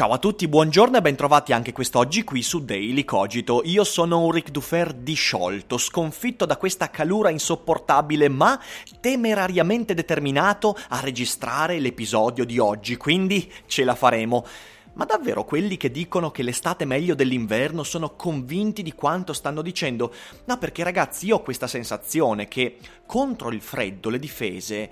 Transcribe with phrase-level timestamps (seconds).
[0.00, 3.60] Ciao a tutti, buongiorno e bentrovati anche quest'oggi qui su Daily Cogito.
[3.66, 8.58] Io sono un Ric Dufer disciolto, sconfitto da questa calura insopportabile, ma
[8.98, 14.46] temerariamente determinato a registrare l'episodio di oggi, quindi ce la faremo.
[14.94, 19.60] Ma davvero quelli che dicono che l'estate è meglio dell'inverno sono convinti di quanto stanno
[19.60, 20.14] dicendo?
[20.46, 24.90] No, perché ragazzi, io ho questa sensazione che contro il freddo le difese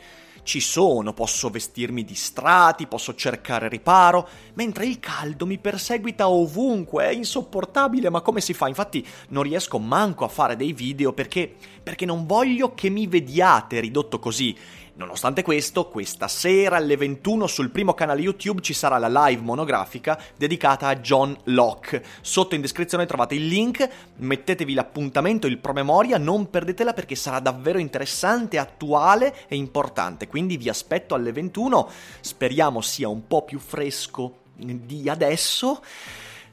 [0.48, 7.04] ci sono, posso vestirmi di strati, posso cercare riparo, mentre il caldo mi perseguita ovunque,
[7.04, 8.66] è insopportabile, ma come si fa?
[8.66, 13.78] Infatti non riesco manco a fare dei video perché, perché non voglio che mi vediate
[13.80, 14.56] ridotto così.
[14.98, 20.20] Nonostante questo, questa sera alle 21 sul primo canale YouTube ci sarà la live monografica
[20.36, 22.04] dedicata a John Locke.
[22.20, 27.78] Sotto in descrizione trovate il link, mettetevi l'appuntamento, il promemoria, non perdetela perché sarà davvero
[27.78, 30.26] interessante, attuale e importante.
[30.26, 31.88] Quindi vi aspetto alle 21,
[32.20, 35.80] speriamo sia un po' più fresco di adesso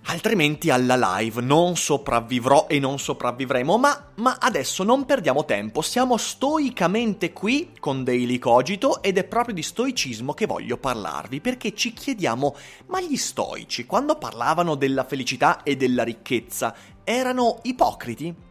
[0.07, 6.17] altrimenti alla live non sopravvivrò e non sopravvivremo, ma, ma, adesso non perdiamo tempo, siamo
[6.17, 11.93] stoicamente qui con Daily Cogito ed è proprio di stoicismo che voglio parlarvi, perché ci
[11.93, 12.55] chiediamo,
[12.87, 18.44] ma gli stoici, quando parlavano della felicità e della ricchezza, erano ipocriti?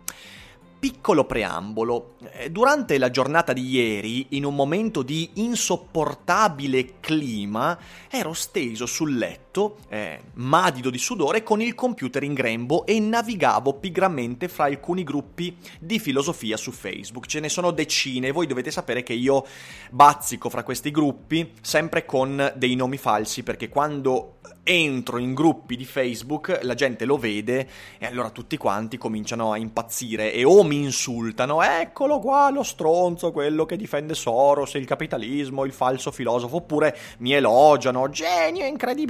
[0.85, 2.17] Piccolo preambolo.
[2.33, 7.79] Eh, durante la giornata di ieri, in un momento di insopportabile clima,
[8.11, 13.79] ero steso sul letto, eh, madido di sudore, con il computer in grembo e navigavo
[13.79, 17.25] pigramente fra alcuni gruppi di filosofia su Facebook.
[17.25, 19.47] Ce ne sono decine voi dovete sapere che io
[19.91, 25.85] bazzico fra questi gruppi sempre con dei nomi falsi perché quando entro in gruppi di
[25.85, 30.83] Facebook, la gente lo vede e allora tutti quanti cominciano a impazzire e o mi
[30.83, 36.97] insultano, eccolo qua lo stronzo, quello che difende Soros, il capitalismo, il falso filosofo, oppure
[37.19, 39.03] mi elogiano, genio incredibile.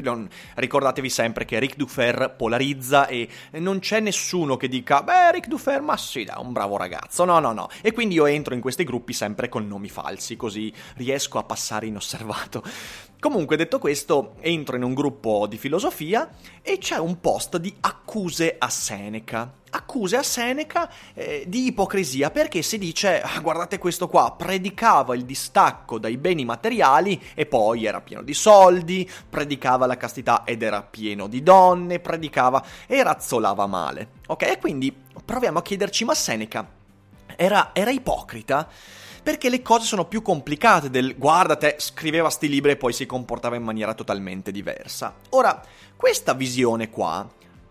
[0.57, 5.81] Ricordatevi sempre che Ric Dufer polarizza e non c'è nessuno che dica, beh Ric Dufer,
[5.81, 7.69] ma sì, da un bravo ragazzo, no no no.
[7.81, 11.87] E quindi io entro in questi gruppi sempre con nomi falsi, così riesco a passare
[11.87, 12.63] inosservato.
[13.25, 16.29] Comunque, detto questo, entro in un gruppo di filosofia
[16.61, 19.51] e c'è un post di accuse a Seneca.
[19.71, 25.25] Accuse a Seneca eh, di ipocrisia perché si dice, ah, guardate questo qua, predicava il
[25.25, 30.83] distacco dai beni materiali e poi era pieno di soldi, predicava la castità ed era
[30.83, 34.09] pieno di donne, predicava e razzolava male.
[34.27, 34.43] Ok?
[34.43, 36.69] E quindi proviamo a chiederci, ma Seneca
[37.37, 38.69] era, era ipocrita?
[39.25, 43.07] Perché le cose sono più complicate del guarda te, scriveva sti libri e poi si
[43.07, 45.15] comportava in maniera totalmente diversa.
[45.31, 45.63] Ora,
[45.97, 47.27] questa visione qua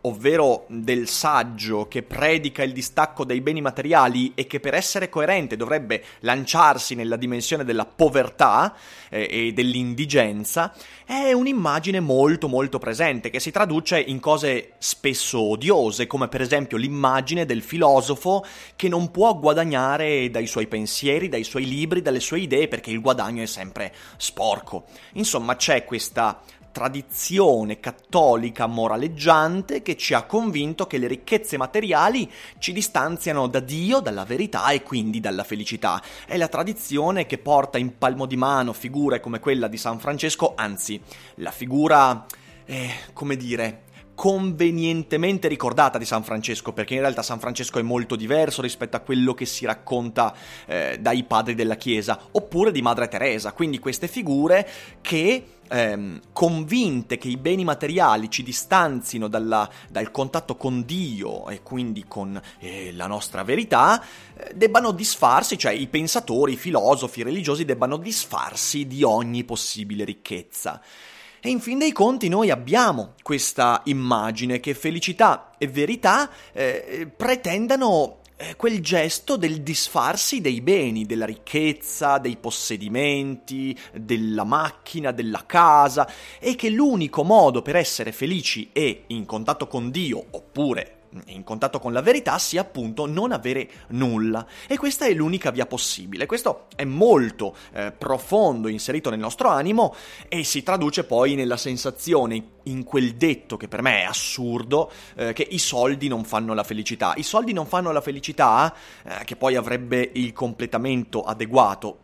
[0.06, 5.56] ovvero del saggio che predica il distacco dai beni materiali e che per essere coerente
[5.56, 8.76] dovrebbe lanciarsi nella dimensione della povertà
[9.10, 10.74] eh, e dell'indigenza,
[11.06, 16.78] è un'immagine molto molto presente che si traduce in cose spesso odiose, come per esempio
[16.78, 22.40] l'immagine del filosofo che non può guadagnare dai suoi pensieri, dai suoi libri, dalle sue
[22.40, 24.86] idee perché il guadagno è sempre sporco.
[25.14, 26.42] Insomma, c'è questa
[26.74, 34.00] tradizione cattolica moraleggiante che ci ha convinto che le ricchezze materiali ci distanziano da Dio,
[34.00, 36.02] dalla verità e quindi dalla felicità.
[36.26, 40.54] È la tradizione che porta in palmo di mano figure come quella di San Francesco,
[40.56, 41.00] anzi,
[41.36, 42.26] la figura,
[42.66, 43.84] eh, come dire,
[44.16, 49.02] convenientemente ricordata di San Francesco, perché in realtà San Francesco è molto diverso rispetto a
[49.02, 50.34] quello che si racconta
[50.66, 54.68] eh, dai padri della Chiesa, oppure di Madre Teresa, quindi queste figure
[55.02, 61.62] che ehm, convinte che i beni materiali ci distanzino dalla, dal contatto con Dio e
[61.62, 64.02] quindi con eh, la nostra verità,
[64.36, 70.04] eh, debbano disfarsi, cioè i pensatori, i filosofi, i religiosi debbano disfarsi di ogni possibile
[70.04, 70.82] ricchezza.
[71.46, 78.20] E in fin dei conti noi abbiamo questa immagine che felicità e verità eh, pretendano
[78.38, 86.10] eh, quel gesto del disfarsi dei beni, della ricchezza, dei possedimenti, della macchina, della casa,
[86.40, 91.80] e che l'unico modo per essere felici è in contatto con Dio, oppure in contatto
[91.80, 94.46] con la verità sia appunto non avere nulla.
[94.68, 96.26] E questa è l'unica via possibile.
[96.26, 99.96] Questo è molto eh, profondo inserito nel nostro animo
[100.28, 105.34] e si traduce poi nella sensazione, in quel detto che per me è assurdo, eh,
[105.34, 107.14] che i soldi non fanno la felicità.
[107.18, 108.74] I soldi non fanno la felicità,
[109.04, 112.00] eh, che poi avrebbe il completamento adeguato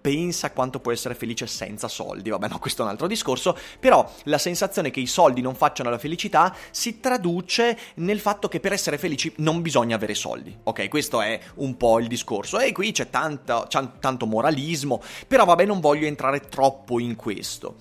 [0.00, 2.30] pensa quanto può essere felice senza soldi.
[2.30, 3.56] Vabbè, no, questo è un altro discorso.
[3.78, 8.60] Però la sensazione che i soldi non facciano la felicità si traduce nel fatto che
[8.60, 10.56] per essere felici non bisogna avere soldi.
[10.64, 12.58] Ok, questo è un po' il discorso.
[12.58, 15.02] E qui c'è, tanta, c'è tanto moralismo.
[15.26, 17.76] Però vabbè, non voglio entrare troppo in questo.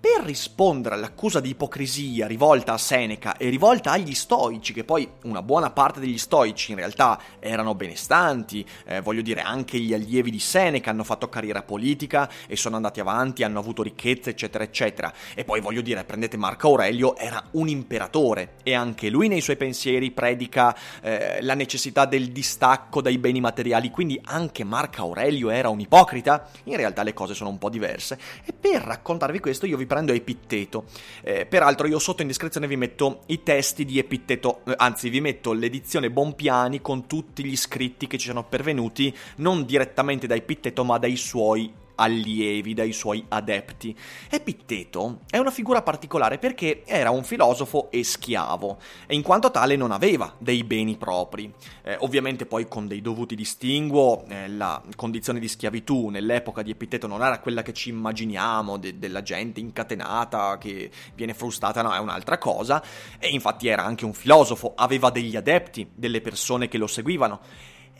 [0.00, 5.42] Per rispondere all'accusa di ipocrisia rivolta a Seneca e rivolta agli stoici, che poi una
[5.42, 10.38] buona parte degli stoici in realtà erano benestanti, eh, voglio dire anche gli allievi di
[10.38, 15.12] Seneca hanno fatto carriera politica e sono andati avanti, hanno avuto ricchezza, eccetera, eccetera.
[15.34, 19.56] E poi voglio dire, prendete Marco Aurelio, era un imperatore e anche lui nei suoi
[19.56, 25.70] pensieri predica eh, la necessità del distacco dai beni materiali, quindi anche Marco Aurelio era
[25.70, 26.48] un ipocrita?
[26.64, 28.16] In realtà le cose sono un po' diverse.
[28.44, 30.84] E per raccontarvi questo io vi prendo Epitteto.
[31.22, 35.20] Eh, peraltro io sotto in descrizione vi metto i testi di Epitteto, eh, anzi vi
[35.20, 40.84] metto l'edizione Bompiani con tutti gli scritti che ci sono pervenuti non direttamente da Epitteto
[40.84, 43.96] ma dai suoi allievi, dai suoi adepti.
[44.30, 49.76] Epitteto è una figura particolare perché era un filosofo e schiavo, e in quanto tale
[49.76, 51.52] non aveva dei beni propri.
[51.82, 57.06] Eh, ovviamente poi con dei dovuti distinguo, eh, la condizione di schiavitù nell'epoca di Epitteto
[57.06, 61.98] non era quella che ci immaginiamo, de- della gente incatenata che viene frustata, no, è
[61.98, 62.82] un'altra cosa,
[63.18, 67.40] e infatti era anche un filosofo, aveva degli adepti, delle persone che lo seguivano.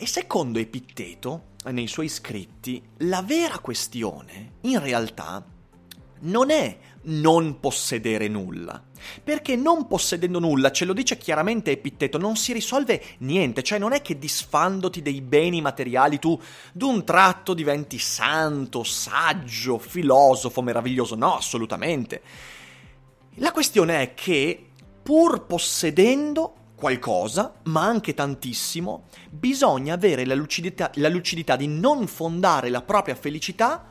[0.00, 5.44] E secondo Epitteto, nei suoi scritti, la vera questione, in realtà,
[6.20, 8.80] non è non possedere nulla.
[9.24, 13.92] Perché non possedendo nulla, ce lo dice chiaramente Epitteto, non si risolve niente, cioè non
[13.92, 16.40] è che disfandoti dei beni materiali tu
[16.72, 22.22] d'un tratto diventi santo, saggio, filosofo meraviglioso, no, assolutamente.
[23.38, 24.64] La questione è che
[25.02, 32.70] pur possedendo qualcosa, ma anche tantissimo, bisogna avere la lucidità, la lucidità di non fondare
[32.70, 33.84] la propria felicità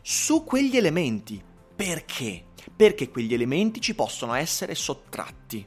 [0.00, 1.42] su quegli elementi.
[1.74, 2.44] Perché?
[2.76, 5.66] Perché quegli elementi ci possono essere sottratti.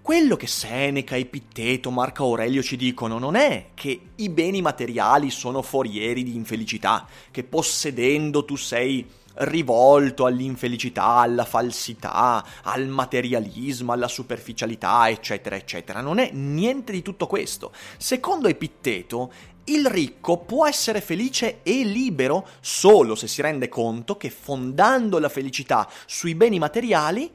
[0.00, 5.60] Quello che Seneca, Epitteto, Marco Aurelio ci dicono non è che i beni materiali sono
[5.60, 9.06] forieri di infelicità, che possedendo tu sei
[9.38, 16.00] rivolto all'infelicità, alla falsità, al materialismo, alla superficialità, eccetera, eccetera.
[16.00, 17.72] Non è niente di tutto questo.
[17.98, 19.32] Secondo Epitteto,
[19.64, 25.28] il ricco può essere felice e libero solo se si rende conto che fondando la
[25.28, 27.30] felicità sui beni materiali,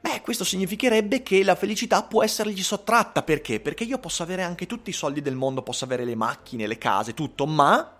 [0.00, 3.22] beh, questo significherebbe che la felicità può essergli sottratta.
[3.22, 3.60] Perché?
[3.60, 6.78] Perché io posso avere anche tutti i soldi del mondo, posso avere le macchine, le
[6.78, 7.95] case, tutto, ma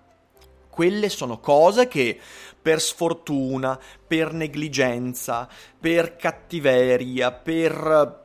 [0.76, 2.20] quelle sono cose che
[2.60, 5.48] per sfortuna, per negligenza,
[5.80, 8.24] per cattiveria, per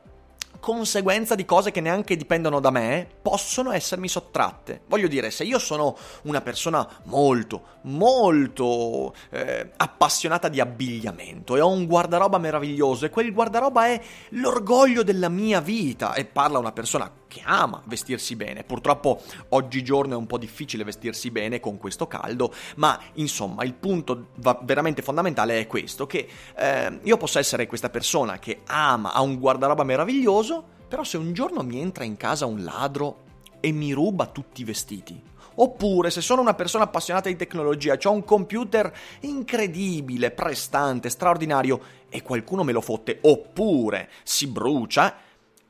[0.60, 4.82] conseguenza di cose che neanche dipendono da me, possono essermi sottratte.
[4.86, 11.70] Voglio dire, se io sono una persona molto, molto eh, appassionata di abbigliamento e ho
[11.70, 17.10] un guardaroba meraviglioso e quel guardaroba è l'orgoglio della mia vita e parla una persona
[17.32, 18.62] che ama vestirsi bene.
[18.62, 24.26] Purtroppo oggigiorno è un po' difficile vestirsi bene con questo caldo, ma insomma il punto
[24.64, 29.38] veramente fondamentale è questo, che eh, io posso essere questa persona che ama, ha un
[29.38, 34.26] guardaroba meraviglioso, però se un giorno mi entra in casa un ladro e mi ruba
[34.26, 40.30] tutti i vestiti, Oppure, se sono una persona appassionata di tecnologia, ho un computer incredibile,
[40.30, 45.14] prestante, straordinario e qualcuno me lo fotte, oppure si brucia,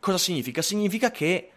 [0.02, 0.62] cosa significa?
[0.62, 1.50] Significa che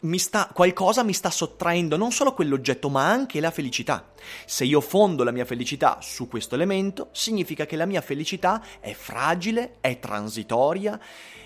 [0.00, 4.12] mi sta, qualcosa mi sta sottraendo non solo quell'oggetto, ma anche la felicità.
[4.44, 8.92] Se io fondo la mia felicità su questo elemento, significa che la mia felicità è
[8.92, 11.00] fragile, è transitoria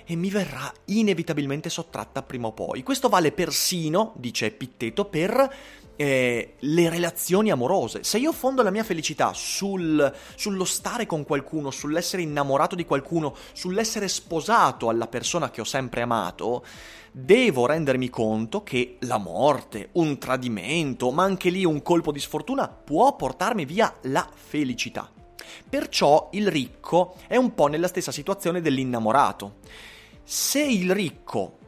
[0.06, 2.82] e mi verrà inevitabilmente sottratta prima o poi.
[2.82, 5.54] Questo vale persino, dice Epitteto, per
[6.00, 8.04] eh, le relazioni amorose.
[8.04, 13.36] Se io fondo la mia felicità sul, sullo stare con qualcuno, sull'essere innamorato di qualcuno,
[13.52, 16.64] sull'essere sposato alla persona che ho sempre amato,
[17.12, 22.66] devo rendermi conto che la morte, un tradimento, ma anche lì un colpo di sfortuna
[22.66, 25.06] può portarmi via la felicità.
[25.68, 29.58] Perciò il ricco è un po' nella stessa situazione dell'innamorato
[30.24, 31.58] se il ricco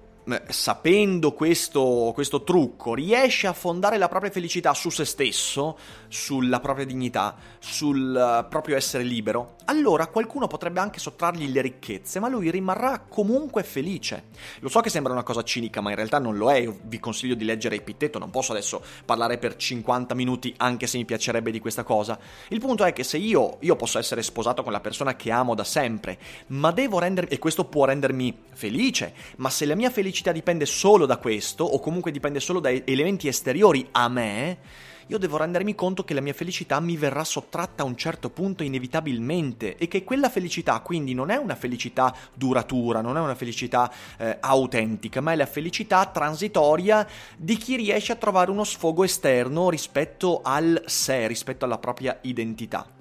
[0.49, 5.77] sapendo questo, questo, trucco, riesce a fondare la propria felicità su se stesso,
[6.09, 12.21] sulla propria dignità, sul uh, proprio essere libero, allora qualcuno potrebbe anche sottrargli le ricchezze,
[12.21, 14.25] ma lui rimarrà comunque felice.
[14.61, 16.57] Lo so che sembra una cosa cinica, ma in realtà non lo è.
[16.59, 20.99] Io vi consiglio di leggere Epitteto, non posso adesso parlare per 50 minuti, anche se
[20.99, 22.19] mi piacerebbe di questa cosa.
[22.49, 25.55] Il punto è che se io, io posso essere sposato con la persona che amo
[25.55, 30.12] da sempre, ma devo rendermi, e questo può rendermi felice, ma se la mia felicità
[30.13, 34.59] felicità dipende solo da questo, o comunque dipende solo da elementi esteriori a me,
[35.07, 38.63] io devo rendermi conto che la mia felicità mi verrà sottratta a un certo punto
[38.63, 43.91] inevitabilmente e che quella felicità quindi non è una felicità duratura, non è una felicità
[44.19, 49.71] eh, autentica, ma è la felicità transitoria di chi riesce a trovare uno sfogo esterno
[49.71, 53.01] rispetto al sé, rispetto alla propria identità.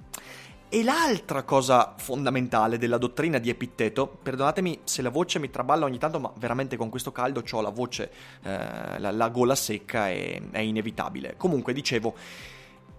[0.74, 5.98] E l'altra cosa fondamentale della dottrina di Epitteto, perdonatemi se la voce mi traballa ogni
[5.98, 8.10] tanto, ma veramente con questo caldo ho la voce,
[8.42, 11.34] eh, la, la, gola secca e è inevitabile.
[11.36, 12.14] Comunque, dicevo,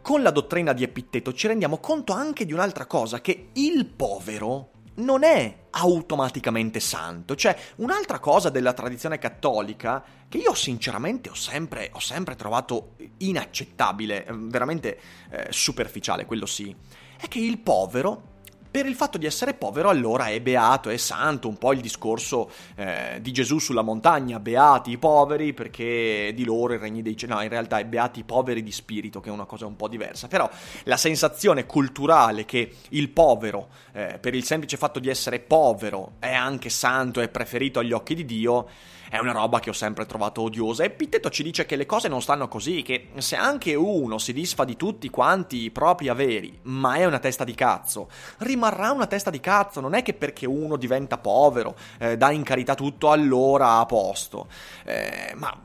[0.03, 4.72] con la dottrina di Epitteto ci rendiamo conto anche di un'altra cosa, che il povero
[4.95, 7.35] non è automaticamente santo.
[7.35, 14.25] Cioè, un'altra cosa della tradizione cattolica che io sinceramente ho sempre, ho sempre trovato inaccettabile,
[14.29, 16.75] veramente eh, superficiale, quello sì
[17.23, 18.31] è che il povero
[18.73, 22.49] per il fatto di essere povero allora è beato, è santo, un po' il discorso
[22.73, 27.33] eh, di Gesù sulla montagna, beati i poveri perché di loro il regno dei cieli,
[27.33, 29.87] no in realtà è beati i poveri di spirito che è una cosa un po'
[29.87, 30.49] diversa, però
[30.85, 36.33] la sensazione culturale che il povero eh, per il semplice fatto di essere povero è
[36.33, 38.67] anche santo, è preferito agli occhi di Dio,
[39.13, 40.83] è una roba che ho sempre trovato odiosa.
[40.83, 44.63] Epitteto ci dice che le cose non stanno così, che se anche uno si disfa
[44.63, 49.29] di tutti quanti i propri averi, ma è una testa di cazzo, rimarrà una testa
[49.29, 49.81] di cazzo.
[49.81, 54.47] Non è che perché uno diventa povero, eh, dà in carità tutto, allora a posto.
[54.83, 55.61] Eh, ma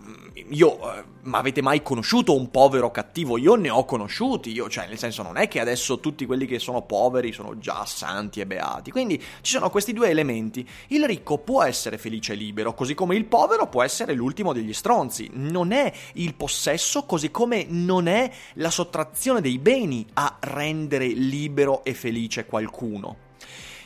[0.51, 3.39] io, eh, ma avete mai conosciuto un povero cattivo?
[3.39, 6.59] Io ne ho conosciuti, io, cioè, nel senso, non è che adesso tutti quelli che
[6.59, 8.91] sono poveri sono già santi e beati.
[8.91, 10.69] Quindi ci sono questi due elementi.
[10.89, 14.53] Il ricco può essere felice e libero, così come il povero povero può essere l'ultimo
[14.53, 20.39] degli stronzi, non è il possesso così come non è la sottrazione dei beni a
[20.41, 23.17] rendere libero e felice qualcuno.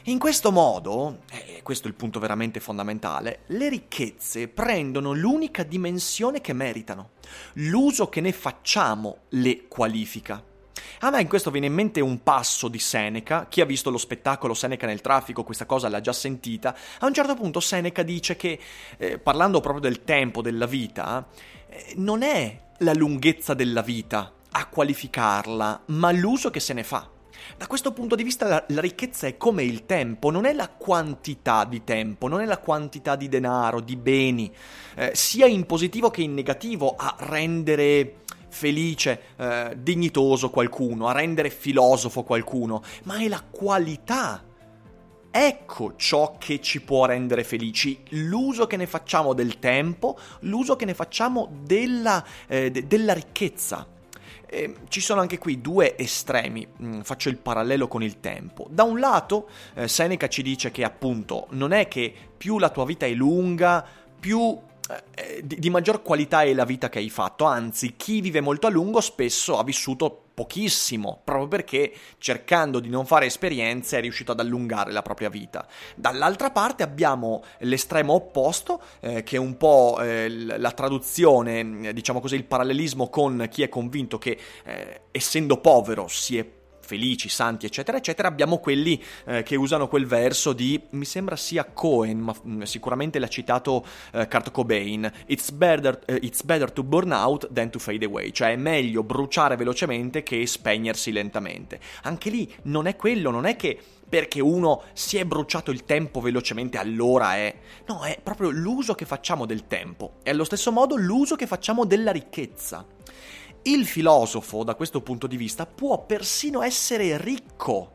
[0.04, 6.40] In questo modo, e questo è il punto veramente fondamentale, le ricchezze prendono l'unica dimensione
[6.40, 7.10] che meritano.
[7.56, 10.42] L'uso che ne facciamo le qualifica.
[11.00, 13.98] A me in questo viene in mente un passo di Seneca, chi ha visto lo
[13.98, 18.36] spettacolo Seneca nel traffico questa cosa l'ha già sentita, a un certo punto Seneca dice
[18.36, 18.58] che,
[18.98, 21.26] eh, parlando proprio del tempo della vita,
[21.68, 27.08] eh, non è la lunghezza della vita a qualificarla, ma l'uso che se ne fa.
[27.56, 30.68] Da questo punto di vista la, la, ricchezza è come il tempo, non è la
[30.68, 34.52] quantità di tempo, non è la quantità di denaro, di beni,
[34.96, 38.21] eh, sia in positivo che in negativo a rendere
[38.52, 44.44] felice, eh, dignitoso qualcuno, a rendere filosofo qualcuno, ma è la qualità.
[45.34, 50.84] Ecco ciò che ci può rendere felici, l'uso che ne facciamo del tempo, l'uso che
[50.84, 53.88] ne facciamo della, eh, de- della ricchezza.
[54.46, 58.66] Eh, ci sono anche qui due estremi, mm, faccio il parallelo con il tempo.
[58.68, 62.84] Da un lato, eh, Seneca ci dice che appunto non è che più la tua
[62.84, 63.82] vita è lunga,
[64.20, 64.60] più
[65.42, 68.70] di, di, maggior qualità è la vita che hai fatto, anzi chi vive molto a
[68.70, 74.40] lungo spesso ha vissuto pochissimo, proprio perché cercando di non fare esperienze è riuscito ad
[74.40, 75.66] allungare la propria vita.
[75.94, 82.36] Dall'altra parte abbiamo l'estremo opposto, eh, che è un po' eh, la traduzione, diciamo così,
[82.36, 86.46] il parallelismo con chi è convinto che eh, essendo povero si è
[86.92, 91.64] felici, santi, eccetera, eccetera, abbiamo quelli eh, che usano quel verso di, mi sembra sia
[91.64, 93.82] Cohen, ma mm, sicuramente l'ha citato
[94.12, 98.30] eh, Kurt Cobain, it's better, uh, it's better to burn out than to fade away,
[98.30, 101.80] cioè è meglio bruciare velocemente che spegnersi lentamente.
[102.02, 106.20] Anche lì non è quello, non è che perché uno si è bruciato il tempo
[106.20, 107.54] velocemente allora è...
[107.86, 110.16] No, è proprio l'uso che facciamo del tempo.
[110.22, 112.84] E allo stesso modo l'uso che facciamo della ricchezza.
[113.64, 117.92] Il filosofo, da questo punto di vista, può persino essere ricco.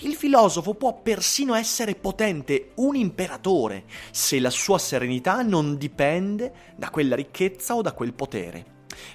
[0.00, 6.90] Il filosofo può persino essere potente, un imperatore, se la sua serenità non dipende da
[6.90, 8.64] quella ricchezza o da quel potere.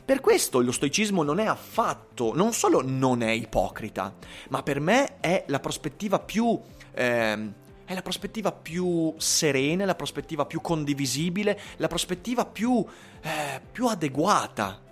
[0.06, 4.16] Per questo lo stoicismo non è affatto, non solo non è ipocrita,
[4.52, 6.58] ma per me è la prospettiva più...
[6.94, 12.86] Eh, è la prospettiva più serena, la prospettiva più condivisibile, la prospettiva più,
[13.22, 14.89] eh, più adeguata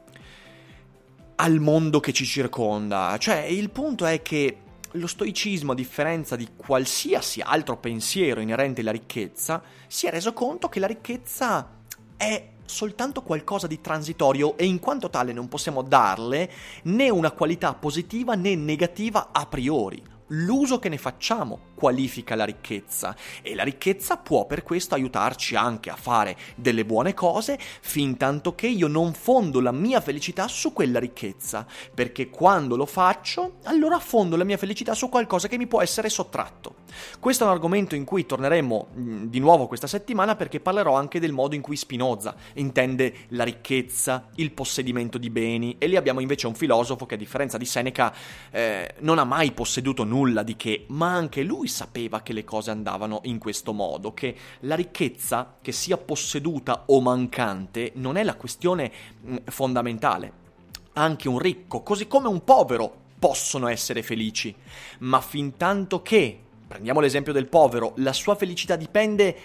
[1.37, 3.15] al mondo che ci circonda.
[3.19, 4.57] Cioè, il punto è che
[4.91, 10.69] lo stoicismo, a differenza di qualsiasi altro pensiero inerente alla ricchezza, si è reso conto
[10.69, 11.75] che la ricchezza
[12.15, 16.51] è soltanto qualcosa di transitorio e in quanto tale non possiamo darle
[16.83, 23.15] né una qualità positiva né negativa a priori l'uso che ne facciamo qualifica la ricchezza
[23.41, 28.55] e la ricchezza può per questo aiutarci anche a fare delle buone cose fin tanto
[28.55, 33.99] che io non fondo la mia felicità su quella ricchezza, perché quando lo faccio, allora
[33.99, 36.85] fondo la mia felicità su qualcosa che mi può essere sottratto.
[37.19, 41.19] Questo è un argomento in cui torneremo mm, di nuovo questa settimana perché parlerò anche
[41.19, 46.21] del modo in cui Spinoza intende la ricchezza, il possedimento di beni e lì abbiamo
[46.21, 48.11] invece un filosofo che a differenza di Seneca
[48.49, 52.43] eh, non ha mai posseduto nulla nulla di che, ma anche lui sapeva che le
[52.43, 58.23] cose andavano in questo modo, che la ricchezza, che sia posseduta o mancante, non è
[58.23, 58.91] la questione
[59.25, 60.45] mm, fondamentale.
[60.93, 64.53] Anche un ricco, così come un povero, possono essere felici,
[64.99, 69.35] ma fin tanto che, prendiamo l'esempio del povero, la sua felicità dipende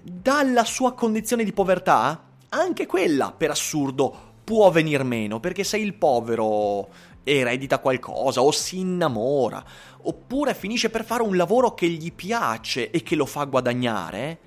[0.00, 5.94] dalla sua condizione di povertà, anche quella, per assurdo, può venir meno, perché se il
[5.94, 6.88] povero
[7.24, 9.64] eredita qualcosa o si innamora,
[10.02, 14.38] oppure finisce per fare un lavoro che gli piace e che lo fa guadagnare,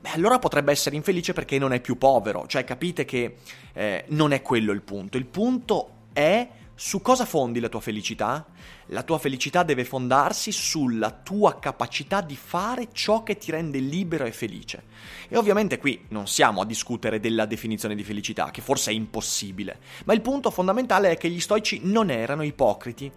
[0.00, 3.36] beh allora potrebbe essere infelice perché non è più povero, cioè capite che
[3.72, 8.44] eh, non è quello il punto, il punto è su cosa fondi la tua felicità?
[8.86, 14.24] La tua felicità deve fondarsi sulla tua capacità di fare ciò che ti rende libero
[14.24, 14.82] e felice.
[15.28, 19.78] E ovviamente qui non siamo a discutere della definizione di felicità, che forse è impossibile,
[20.04, 23.10] ma il punto fondamentale è che gli stoici non erano ipocriti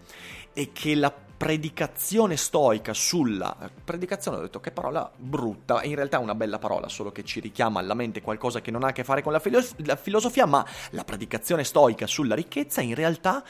[0.54, 3.56] e che la predicazione stoica sulla...
[3.84, 7.40] Predicazione ho detto che parola brutta, in realtà è una bella parola, solo che ci
[7.40, 10.48] richiama alla mente qualcosa che non ha a che fare con la, filo- la filosofia,
[10.48, 13.44] ma la predicazione stoica sulla ricchezza in realtà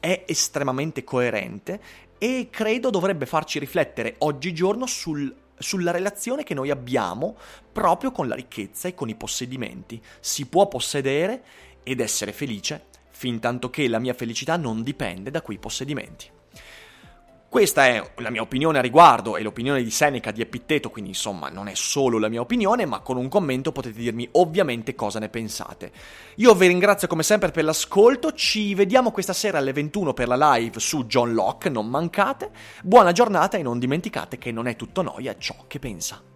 [0.00, 1.80] è estremamente coerente
[2.18, 7.36] e credo dovrebbe farci riflettere oggigiorno sul, sulla relazione che noi abbiamo
[7.70, 10.00] proprio con la ricchezza e con i possedimenti.
[10.20, 11.44] Si può possedere
[11.82, 16.34] ed essere felice fin tanto che la mia felicità non dipende da quei possedimenti.
[17.48, 21.48] Questa è la mia opinione a riguardo e l'opinione di Seneca di Epitteto, quindi insomma
[21.48, 25.28] non è solo la mia opinione, ma con un commento potete dirmi ovviamente cosa ne
[25.28, 25.92] pensate.
[26.36, 30.54] Io vi ringrazio come sempre per l'ascolto, ci vediamo questa sera alle 21 per la
[30.54, 32.50] live su John Locke, non mancate.
[32.82, 36.35] Buona giornata e non dimenticate che non è tutto noia ciò che pensa.